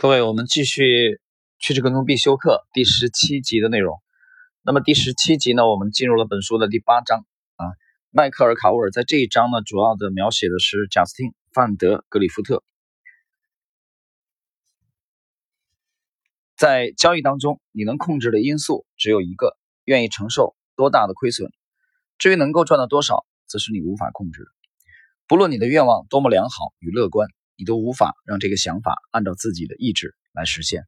[0.00, 1.20] 各位，我们继续
[1.58, 4.00] 趋势跟踪必修课第十七集的内容。
[4.62, 7.26] 那么第十七集呢，我们进入了本书的第八章
[7.56, 7.66] 啊。
[8.10, 12.62] 迈克尔·卡沃尔在这一章呢，主要的描写的是贾斯汀·范德·格里夫特。
[16.56, 21.50] 在交易当中，你能控制的因素只有一个：愿意承受多大的亏损。
[22.18, 24.48] 至于能够赚到多少，则是你无法控制的。
[25.26, 27.28] 不论你的愿望多么良好与乐观。
[27.58, 30.84] 你都无法让这个想法按照自己的意志来实现。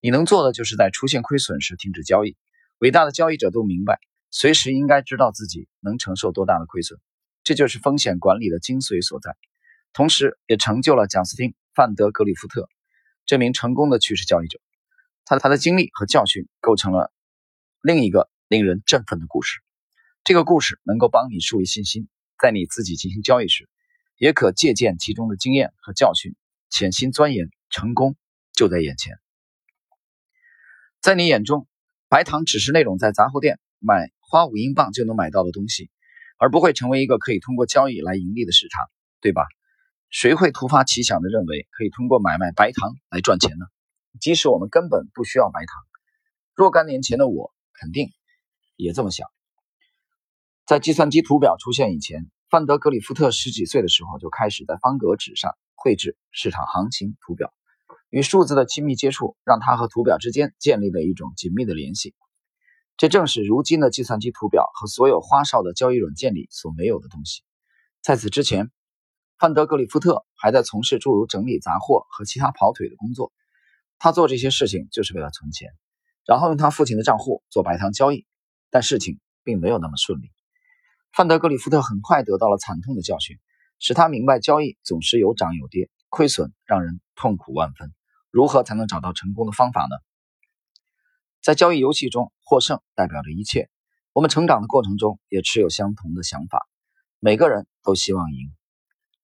[0.00, 2.36] 你能做的就是在出现亏损时停止交易。
[2.78, 3.98] 伟大的交易者都明白，
[4.30, 6.98] 随时应该知道自己能承受多大的亏损，
[7.44, 9.36] 这就是风险管理的精髓所在。
[9.92, 12.68] 同时，也成就了贾斯汀·范德格里夫特
[13.26, 14.58] 这名成功的趋势交易者。
[15.24, 17.12] 他他的经历和教训构成了
[17.80, 19.60] 另一个令人振奋的故事。
[20.24, 22.08] 这个故事能够帮你树立信心，
[22.40, 23.68] 在你自己进行交易时。
[24.22, 26.36] 也可借鉴其中的经验和教训，
[26.70, 28.14] 潜心钻研，成功
[28.52, 29.18] 就在眼前。
[31.00, 31.66] 在你眼中，
[32.08, 35.90] 白糖只是那种在杂货店买花五英镑就能买到的东西，
[36.38, 38.88] 而不会成为一个可以通过交易来盈利的市场，
[39.20, 39.44] 对吧？
[40.08, 43.66] 谁会突发奇想的认为可以通过买卖白糖来赚钱呢？
[44.20, 45.82] 即使我们根本不需要白糖，
[46.54, 48.12] 若干年前的我肯定
[48.76, 49.26] 也这么想。
[50.64, 52.30] 在计算机图表出现以前。
[52.52, 57.50] 范德格里夫特十几岁的时候就开始在方格纸上绘制市场行情图表，
[58.10, 62.14] 与数字的亲密接触让他和图表之间建立了一种紧密的联系。
[62.98, 67.42] 这正是如今的计算机图表和所有花哨的交易软件里所没有的东西。
[68.02, 68.70] 在此之前，
[69.38, 73.32] 范德格里夫特还在从事诸如整理杂货和其他跑腿的工作。
[73.98, 75.70] 他做这些事情就是为了存钱，
[76.26, 78.26] 然后用他父亲的账户做白糖交易。
[78.68, 80.30] 但事情并没有那么顺利。
[81.14, 83.38] 范德格里夫特很快得到了惨痛的教训，
[83.78, 87.92] 使他明白交易总是有涨有跌，亏损让人痛苦万分。
[88.30, 89.96] 如何才能找到成功的方法呢？
[91.42, 93.68] 在交易游戏中，获胜代表着一切。
[94.14, 96.66] 我们成长的过程中也持有相同的想法，
[97.18, 98.50] 每个人都希望赢。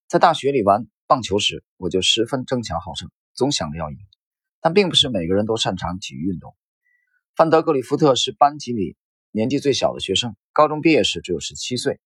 [0.09, 3.97] 在大学里玩棒球时，我就十分争强好胜，总想着要赢。
[4.61, 6.55] 但并不是每个人都擅长体育运动。
[7.35, 8.99] 范德格里夫特是班级里。
[9.31, 12.01] 年纪最小的学生，高中毕业时只有十七岁。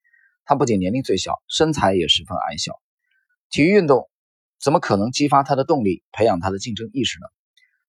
[0.44, 2.80] 他不仅年龄最小，身材也十分矮小。
[3.48, 4.10] 体育运动
[4.60, 7.26] 怎么可能激发他的动力，培养他的竞争意识呢？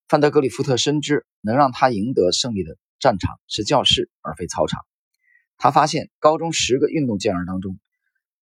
[0.07, 4.81] 范德格里夫特深知，能让他赢得胜利的战场是教室而非操场。
[5.57, 7.79] 他发现，高中十个运动健儿当中，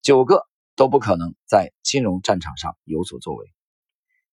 [0.01, 3.47] 九个都不可能在金融战场上有所作为，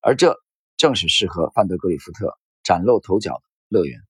[0.01, 0.37] 而这
[0.77, 4.01] 正是适合范德格里夫特崭露头角的乐园。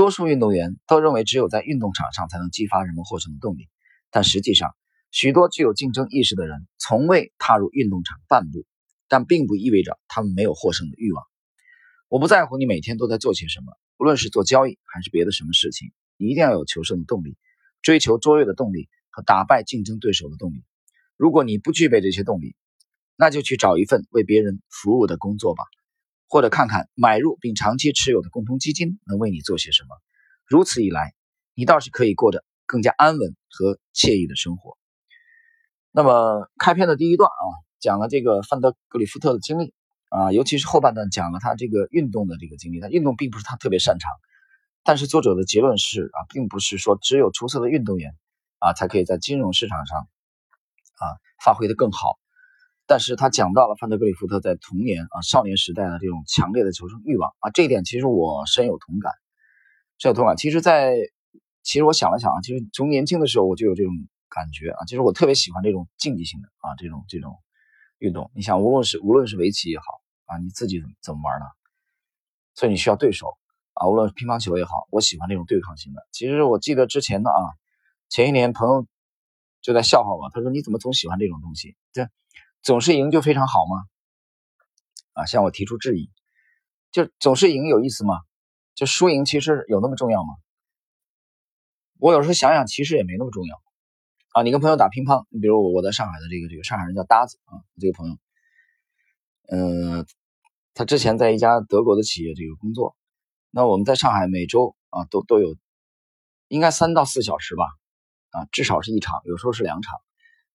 [0.00, 3.68] 多数运动员都认为，只有在运动场上才能激发人们获胜的动力。
[4.10, 4.74] 但实际上，
[5.10, 8.64] 许多具有竞争意识的人从未踏入运动场半步，
[9.08, 11.22] 但并不意味着他们没有获胜的欲望。
[12.08, 17.36] 我不在乎你每天都在做些什么，无论是做交易还是别的什么事情，你一定要有求胜的动力，
[17.82, 20.64] 追求卓越的动力和打败竞争对手的动力。
[21.18, 22.56] 如果你不具备这些动力，
[23.16, 25.62] 那就去找一份为别人服务的工作吧。
[26.30, 29.96] 或者看看买入并长期持有的共同基金能为你做些什么，
[30.46, 31.12] 如此一来，
[31.54, 34.78] 你倒是可以过得更加安稳和惬意的生活。
[35.90, 37.44] 那么开篇的第一段啊，
[37.80, 39.74] 讲了这个范德格里夫特的经历
[40.08, 42.78] 啊，尤其是后半段讲了他这个运动的这个经历。
[42.78, 44.08] 他运动并不是他特别擅长，
[44.84, 48.14] 但是作者的结论是啊，并不是说只有出色的运动员
[48.60, 52.20] 啊才可以在金融市场上啊发挥的更好。
[52.90, 59.12] 但是他讲到了范德格里夫特在童年啊少年时代的这种强烈的求胜欲望啊，这一点其实我深有同感，
[59.98, 60.36] 深有同感。
[60.36, 60.96] 其实，在
[61.62, 63.92] 其实我想了想啊，其实从年轻的时候我就有这种
[64.28, 67.38] 感觉啊，其实我特别喜欢这种竞技性的啊这种这种
[67.98, 68.28] 运动。
[68.34, 69.84] 你想，无论是无论是围棋也好
[70.24, 71.46] 啊，你自己怎么怎么玩呢？
[72.56, 73.38] 所以你需要对手
[73.74, 76.04] 啊，无论乒乓球也好，我喜欢这种对抗性的。
[76.10, 77.38] 其实我记得之前的啊，
[78.08, 78.84] 前一年朋友
[79.62, 81.76] 就在笑话我，他说你怎么总喜欢这种东西？
[81.92, 82.08] 这。
[82.62, 83.84] 总是赢就非常好吗？
[85.12, 86.10] 啊，向我提出质疑，
[86.92, 88.20] 就总是赢有意思吗？
[88.74, 90.34] 就输赢其实有那么重要吗？
[91.98, 93.62] 我有时候想想，其实也没那么重要。
[94.32, 98.16] 啊，你跟朋友打乒乓，你比如我我在上海的这个这个上海人叫搭子啊，这个朋友，
[99.48, 100.06] 嗯，
[100.72, 102.96] 他之前在一家德国的企业这个工作，
[103.50, 105.56] 那我们在上海每周啊都都有，
[106.46, 107.64] 应该三到四小时吧，
[108.30, 110.00] 啊，至少是一场，有时候是两场。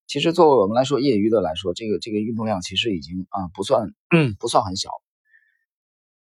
[0.07, 3.93] 其实，作为我们来说，业余的来说，这个这个运动量其实已经啊不算
[4.39, 4.89] 不算很小，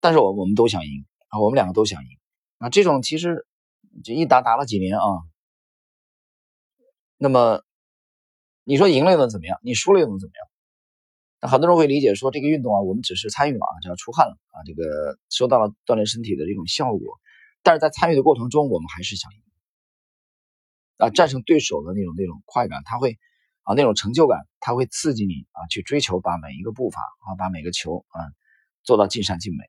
[0.00, 2.08] 但是我我们都想赢啊，我们两个都想赢
[2.58, 2.68] 啊。
[2.68, 3.46] 这种其实
[4.04, 5.04] 就一打打了几年啊，
[7.16, 7.62] 那么
[8.64, 9.58] 你说赢了又能怎么样？
[9.62, 10.48] 你输了又能怎么样？
[11.40, 17.18] 那很多人会理解说，这个运动啊，我们只是参与了啊，只要出汗了啊，这个收到了锻炼身体的这种效果。
[17.62, 19.38] 但是在参与的过程中，我们还是想赢
[20.98, 23.18] 啊，战胜对手的那种那种快感，他会
[23.62, 28.32] 啊那种成就感，它会刺激你啊去追求，把每一个步伐啊，把每个球啊
[28.82, 29.64] 做到尽善尽美。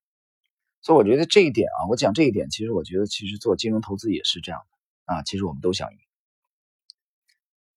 [0.82, 4.62] 所以我觉得这一点啊，我讲这一点，其实我觉得其实做金融投资也是这样
[5.06, 5.98] 的啊，其实我们都想赢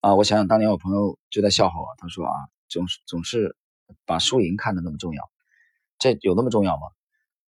[0.01, 0.15] 啊。
[0.15, 2.33] 我想想当年我朋友就在笑话我，他说啊，
[2.67, 3.55] 总是总是。
[4.03, 5.31] 把输赢看得那么重要，
[5.97, 6.81] 这有那么重要吗？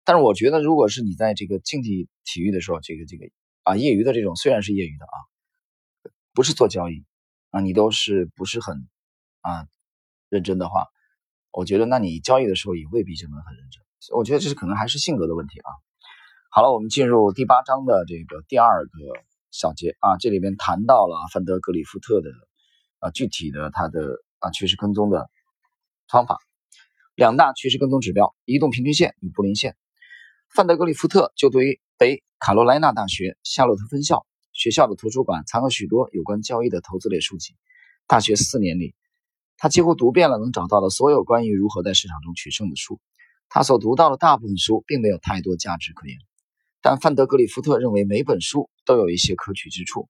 [0.04, 3.30] 但是我觉得，如果是你在这个竞技体育的时候，这个这个
[3.64, 5.16] 啊，业余的这种虽然是业余的啊，
[6.34, 7.06] 不是做交易
[7.56, 8.86] 啊，你都是不是很
[9.40, 9.66] 啊
[10.28, 10.88] 认真的话，
[11.52, 13.82] 我觉得那你交易的时候也未必就能很认真。
[14.14, 15.72] 我觉得这是可能还是性格的问题啊。
[16.50, 18.92] 好了，我们进入第八章的这个第二个
[19.52, 22.30] 小节啊，这里面谈到了范德格里夫特的
[23.00, 25.30] 啊具体的他的啊趋势跟踪的。
[26.10, 26.40] 方法，
[27.16, 29.78] 两大趋势跟踪指标：移动平均线与布林线。
[30.50, 37.56] 范德格里夫特就读于北卡罗来纳大学夏洛特分校，学校的图书馆藏有许多有关交易的投资类书籍。
[38.08, 38.96] 大学四年里，
[39.58, 43.02] 他几乎读遍了能找到的所有关于如何在市场中取胜的书。
[43.50, 46.18] 他所读到的大部分书并没有太多价值可言，
[46.82, 50.08] 但范德格里夫特认为每本书都有一些可取之处，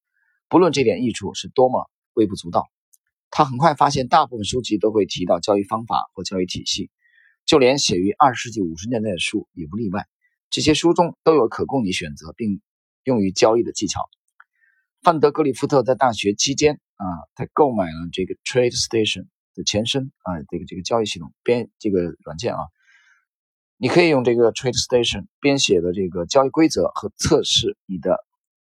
[0.47, 2.68] 不论这点益处是多么微不足道。
[3.31, 6.92] 他很快发现，大部分书籍都会提到交易方法或交易体系，
[7.45, 10.06] 就连写于二十世纪五十年代的书也不例外。
[10.51, 12.62] 这些书中都有可供你选择并
[13.03, 14.01] 用于交易的技巧。
[15.06, 17.06] 范德格里夫特在大学期间啊，
[17.36, 22.60] 他购买了这个 Trade Station 的前身啊，这个这个交易系统编这个软件啊，
[23.78, 28.18] 你可以用这个 Trade Station 编写的这个交易规则和测试你的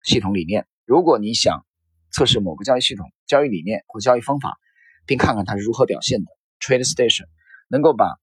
[0.04, 0.66] 系统理念。
[0.86, 1.66] 如果你想。
[2.12, 4.58] 测试某个交易系统、交易理念或交易方法，
[5.06, 6.26] 并看看它是如何表现的。
[6.58, 7.26] Trade Station
[7.68, 8.16] 能够把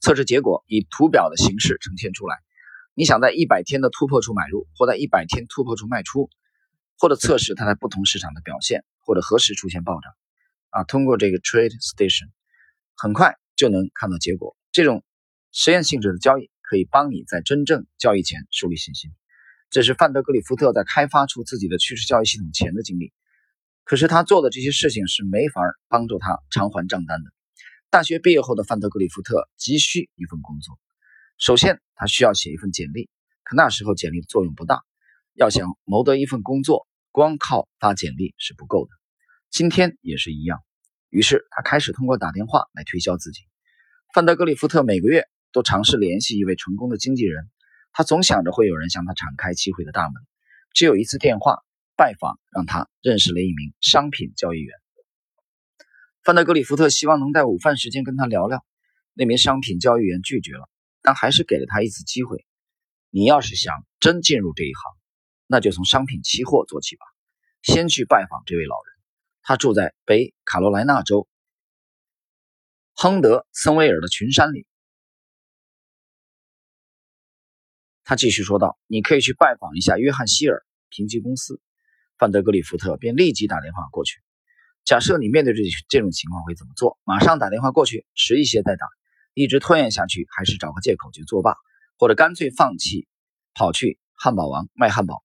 [0.00, 2.36] 测试结果以图表的形式呈现出来。
[2.94, 6.30] 你想在一百天的突破处买入，或在一百天突破处卖出，
[6.98, 10.12] 或者测试它在不同市场的表现，或者何时出现暴涨，
[10.70, 12.30] 啊，通过这个 Trade Station，
[12.96, 14.56] 很快就能看到结果。
[14.72, 15.04] 这种
[15.52, 19.10] 实验性质的交易可以帮你在真正交易前树立信心。
[19.68, 23.12] 这是范德格里夫特在开发出自己的趋势交易系统前的经历，
[23.84, 27.30] 可是他做的这些事情是没法帮助他偿还账单的。
[27.90, 30.78] 大学毕业后的范德格里夫特急需一份工作，
[31.36, 33.10] 首先他需要写一份简历，
[33.42, 34.82] 可那时候简历作用不大。
[35.36, 38.90] 要想谋得一份工作，光靠发简历是不够的。
[39.50, 40.62] 今天也是一样。
[41.10, 43.42] 于是他开始通过打电话来推销自己。
[44.14, 47.50] 范德格里夫特每个月都尝试联系一位成功的经纪人。
[47.92, 50.14] 他总想着会有人向他敞开机会的大门。
[50.72, 51.58] 只有一次电话
[51.96, 54.74] 拜访，让他认识了一名商品交易员。
[56.24, 58.64] 范德格里夫特希望能在午饭时间跟他聊聊。
[59.12, 60.66] 那名商品交易员拒绝了，
[61.02, 62.46] 但还是给了他一次机会。
[63.10, 64.95] 你要是想真进入这一行，
[65.46, 67.04] 那就从商品期货做起吧。
[67.62, 68.94] 先去拜访这位老人，
[69.42, 71.28] 他住在北卡罗来纳州
[72.94, 74.66] 亨德森威尔的群山里。
[78.04, 81.60] 他继续说道：“你可以去拜访一下约翰希尔评级公司。”
[82.18, 84.22] 范德格里夫特便立即打电话过去。
[84.84, 86.98] 假设你面对这这种情况会怎么做？
[87.02, 88.86] 马上打电话过去，迟一些再打，
[89.34, 91.56] 一直拖延下去，还是找个借口就作罢，
[91.98, 93.08] 或者干脆放弃，
[93.52, 95.24] 跑去汉堡王卖汉堡。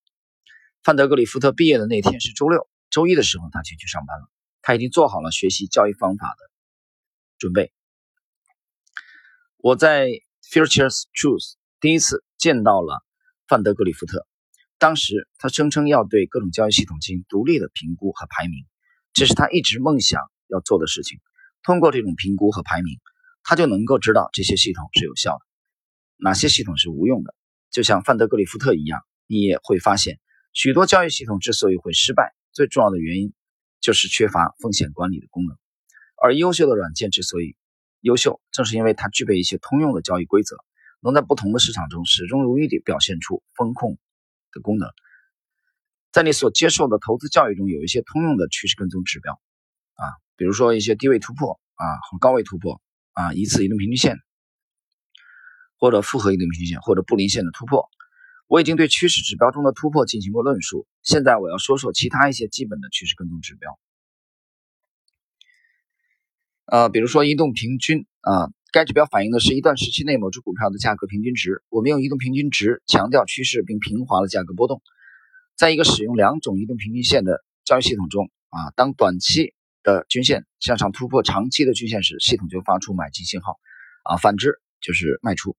[0.84, 4.30] 范德格里夫特毕业的那天是周六，周一的时候他就去上班了。
[4.62, 6.52] 他已经做好了学习教育方法的
[7.38, 7.72] 准备。
[9.58, 10.10] 我在
[10.52, 11.56] Futures Truth。
[11.80, 13.04] 第一次见到了
[13.48, 14.28] 范德格里夫特，
[14.78, 18.68] 当时他声称要对各种交易系统进行独立的评估和排名，
[19.14, 21.20] 这是他一直梦想要做的事情。
[21.64, 23.00] 通过这种评估和排名，
[23.42, 25.46] 他就能够知道这些系统是有效的，
[26.18, 27.34] 哪些系统是无用的。
[27.72, 30.20] 就像范德格里夫特一样，你也会发现，
[30.54, 33.34] 许多交易系统之所以会失败，最重要的原因
[33.80, 35.58] 就是缺乏风险管理的功能。
[36.22, 37.56] 而优秀的软件之所以
[38.02, 40.58] 优秀，正是因为它具备一些通用的交易规则。
[41.04, 43.98] 能在不同的市场中始终如一地表现出风控
[44.52, 44.88] 的功能。
[46.12, 49.42] 在你所接受的投资教育中，有一些通用的趋势跟踪指标
[49.96, 50.06] 啊，
[50.36, 52.80] 比如说一些低位突破啊和高位突破
[53.14, 54.20] 啊，一次移动平均线，
[55.80, 57.90] 或者复合移动平均线，或者布林线的突破。
[58.52, 63.80] 我已经对趋势指标中的突破进行过论述，现在我要说说其他一些基本的趋势跟踪指标。
[66.66, 68.52] 呃，比如说移动平均啊。
[68.74, 71.62] 该指标反映的是一段时期内某只股票的价格平均值。
[71.68, 74.82] 我们用移动平均值强调趋势并平滑了价格波动。
[75.58, 79.54] 在一个使用两种移动平均线的交易系统中，啊，当短期
[79.84, 83.60] 的均线向上突破长期的均线时，系统就发出买进信号，
[84.04, 85.58] 啊，反之就是卖出。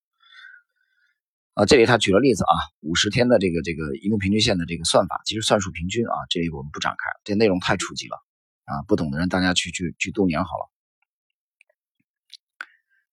[1.55, 8.17] 啊，这里他举了例子啊，五十天的这个这个移动平均线的这个算法，其实算术平均啊，这里我们不展开，这内容太初级了
[8.65, 10.71] 啊，不懂的人大家去去去度娘好了。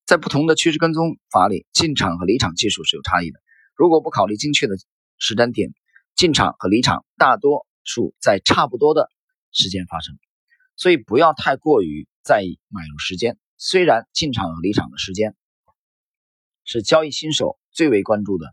[0.05, 3.41] 在不同的趋势跟踪法里，进场和离场技术是有差异的。
[3.75, 4.75] 如果不考虑精确的
[5.17, 5.74] 时间点，
[6.15, 9.12] 进场和离场大多数在差不多的
[9.51, 10.17] 时间发生，
[10.77, 13.38] 所以不要太过于在意买入时间。
[13.58, 15.36] 虽然进场和离场的时间
[16.70, 17.58] 是交易新手。
[17.72, 18.48] 最为关注的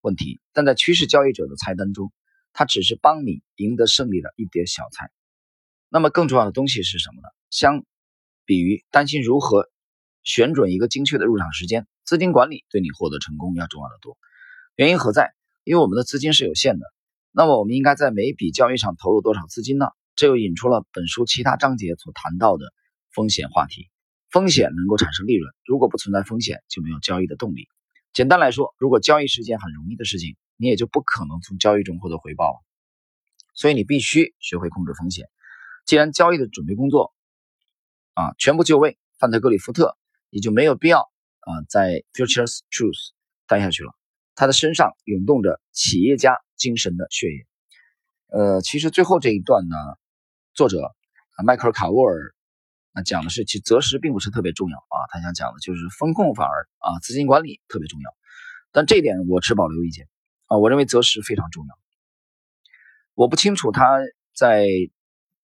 [0.00, 2.12] 问题，但在趋势交易者的菜单中，
[2.52, 5.10] 它只是帮你赢得胜利的一碟小菜。
[5.90, 7.28] 那么更重要的东西是什么呢？
[7.50, 7.84] 相
[8.44, 9.68] 比于担心如何
[10.24, 14.16] 选准一个精确的入场时间，资金管理对你获得成功要重要的多。
[14.74, 15.32] 原因何在？
[15.62, 16.86] 因为我们的资金是有限的。
[17.30, 19.86] 那么我们应该在每笔交易上投入多少资金呢？
[20.16, 22.72] 这又引出了本书其他章节所谈到的
[23.12, 23.88] 风险话题。
[24.34, 27.68] 风险能够产生利润，如果不存在风险，就没有交易的动力。
[28.12, 32.58] 简单来说，如果交易是件很容易的事情，你也就不可能从交易中获得回报了。
[33.54, 35.28] 所以你必须学会控制风险。
[35.86, 37.14] 既然交易的准备工作
[38.14, 39.96] 啊全部就位，范特格里夫特
[40.30, 43.10] 也就没有必要啊在 Futures Truth
[43.46, 43.94] 待下去了。
[44.34, 47.46] 他的身上涌动着企业家精神的血液。
[48.36, 49.76] 呃，其实最后这一段呢，
[50.54, 50.92] 作者
[51.36, 52.34] 啊迈克尔卡沃尔。
[52.94, 54.96] 那讲的是，其实择时并不是特别重要啊。
[55.10, 58.14] 他想讲的就是风控反而啊，资金管理特别重要。
[58.70, 60.06] 但这一点我持保留意见
[60.46, 60.58] 啊。
[60.58, 61.76] 我认为择时非常重要。
[63.14, 63.98] 我不清楚他
[64.32, 64.68] 在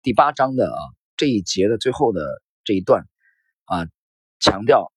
[0.02, 0.78] 第八章的啊
[1.16, 3.06] 这一节的最后的这一段
[3.66, 3.86] 啊，
[4.40, 4.92] 强调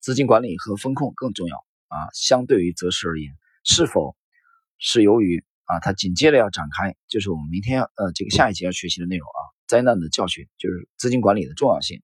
[0.00, 1.58] 资金管理和风控更重要
[1.88, 2.08] 啊。
[2.14, 4.16] 相对于择时而言，是否
[4.78, 9.51] 是由于啊，他紧接着要展开，就是我们明天呃这个下一节要学习的内容啊。
[9.66, 12.02] 灾难的教训就是资金管理的重要性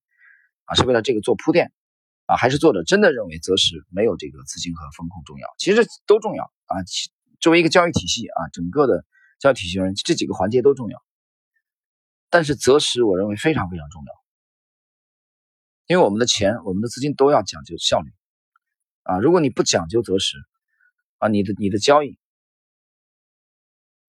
[0.65, 1.73] 啊，是为了这个做铺垫
[2.27, 5.49] 啊，还是作者真的认为择时没有这个资金和风控重要？
[5.59, 6.77] 其实都重要啊。
[7.41, 9.05] 作为一个交易体系啊，整个的
[9.39, 11.03] 交易体系人这几个环节都重要，
[12.31, 14.13] 但是择时我认为非常非常重要，
[15.87, 18.11] 因为我们的钱、我们的资金都要讲究效率
[19.03, 19.19] 啊。
[19.19, 20.37] 如果你不讲究择时
[21.19, 22.19] 啊，你的你的交易。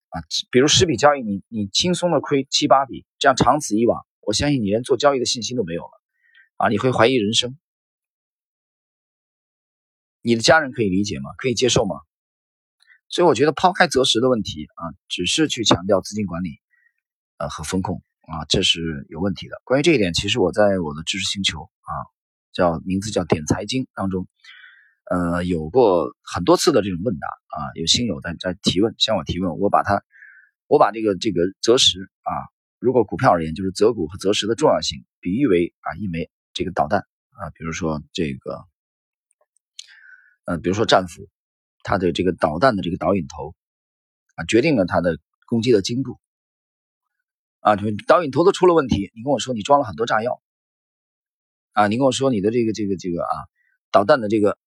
[0.10, 6.02] 啊，比如十笔交易，你你轻松的亏七八笔，这样长此以往，我相信你连做交易的信心都没有了，
[6.58, 7.58] 啊，你会怀疑人生。
[10.22, 11.30] 你的家人可以理解吗？
[11.38, 11.96] 可以接受吗？
[13.08, 16.60] 所以我觉得抛开择时的问题啊，只是去强调资金管理，
[17.38, 19.62] 呃和风控啊，这是有问题的。
[19.64, 21.92] 关于这一点，其实我在我的知识星球啊，
[22.52, 24.28] 叫名字叫点财经当中，
[25.10, 27.28] 呃，有过很多次的这种问答。
[27.50, 30.04] 啊，有新友在在提问，向我提问，我把它，
[30.68, 32.32] 我把这个这个择时啊，
[32.78, 37.00] 如果股票而言，就是择股和择时的重要性，比喻为啊一枚这个导弹
[37.32, 38.66] 啊，比如说这个，
[40.46, 41.28] 呃，比如说战斧，
[41.82, 43.56] 它的这个导弹的这个导引头
[44.36, 46.20] 啊，决定了它的攻击的精度
[47.62, 47.76] 啊，
[48.06, 50.40] 导引头都出了问题，你跟我说你装了很多炸药
[51.74, 53.34] 啊，你跟我说你的这个这个这个啊，
[53.90, 54.60] 导弹的这个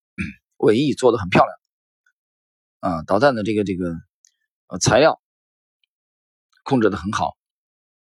[0.59, 1.59] 尾翼做的很漂亮。
[2.81, 3.95] 啊，导弹的这个这个
[4.67, 5.23] 呃材料
[6.65, 7.37] 控制的很好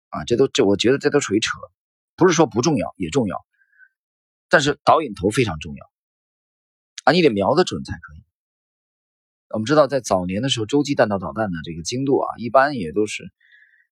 [0.09, 1.49] 啊，这都这我觉得这都属于扯，
[2.15, 3.45] 不是说不重要也重要，
[4.49, 5.89] 但是导引头非常重要
[7.05, 8.23] 啊，你得瞄得准才可以。
[9.49, 13.23] 我们知道在早年的时候，洲际弹道导弹的这个精度啊，一般也都是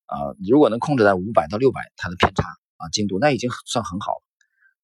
[0.05, 0.17] 啊，
[0.47, 2.43] 如果能控制在五百到六百，它的偏差
[2.75, 4.24] 啊精度那已经算很好了。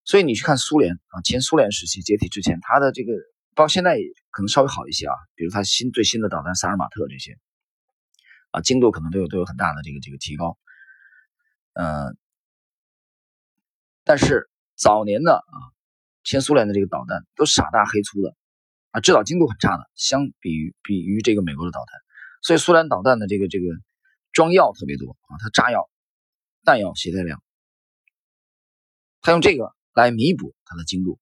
[0.04, 3.12] 所以你去看苏联啊，前苏联时期解体之前，它的这个。
[3.54, 3.98] 到现在
[4.30, 7.36] 可能稍微好一些啊，比如它新最新的导弹萨尔马特这些，
[8.50, 10.56] 啊精度可能都有都有很大的这个这个提高，
[11.74, 12.14] 呃，
[14.04, 15.56] 但是早年的啊，
[16.24, 18.34] 前苏联的这个导弹都傻大黑粗的，
[18.92, 22.00] 啊制导精度很差的，相比于比于这个美国的导弹，
[22.40, 23.66] 所以苏联导弹的这个这个
[24.32, 25.90] 装药特别多啊，它炸药
[26.64, 27.42] 弹药携带量，
[29.20, 31.18] 它用这个来弥补它的精度。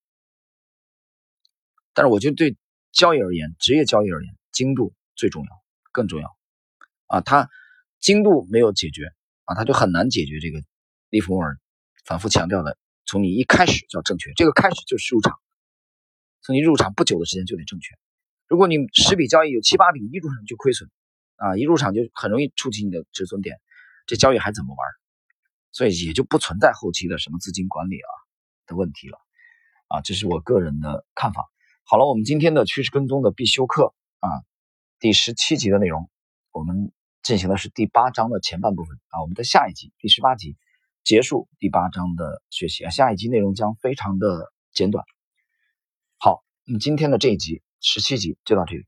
[1.93, 2.57] 但是我觉得对
[2.93, 5.50] 交易而言，职业交易而言，精度最重要，
[5.93, 6.37] 更重要
[7.07, 7.21] 啊！
[7.21, 7.50] 它
[7.99, 9.12] 精度没有解决
[9.45, 10.62] 啊，它就很难解决这个
[11.09, 11.59] 利弗莫尔
[12.05, 15.39] 反复强调的，从你一开始就要正确，这个开始就是入场，
[16.43, 17.97] 从你入场不久的时间就得正确。
[18.47, 20.89] 如果你十笔交易有七八笔一入场就亏损
[21.37, 23.61] 啊，一入场就很容易触及你的止损点，
[24.07, 24.79] 这交易还怎么玩？
[25.73, 28.11] 所以也就不存在后期的什么资金管理啊
[28.71, 29.19] 的问题了
[29.89, 31.50] 啊，这是我个人的看法。
[31.85, 34.31] 好了，我们今天的趋势跟踪的必修课啊，
[35.00, 36.09] 第十七集的内容，
[36.53, 39.21] 我们进行的是第八章的前半部分啊。
[39.21, 40.57] 我们在下一集第十八集
[41.03, 45.05] 结束第八章的学习啊，下一集内容将非常的简短。
[46.19, 48.87] 好，那么今天的这一集十七集就到这里。